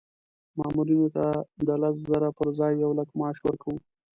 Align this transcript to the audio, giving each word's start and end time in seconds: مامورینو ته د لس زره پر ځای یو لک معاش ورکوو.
مامورینو 0.57 1.07
ته 1.15 1.25
د 1.67 1.69
لس 1.81 1.95
زره 2.09 2.29
پر 2.37 2.47
ځای 2.59 2.71
یو 2.83 2.91
لک 2.99 3.09
معاش 3.19 3.37
ورکوو. 3.43 3.77